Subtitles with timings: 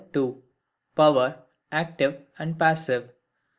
[0.95, 3.11] Power, active and passive.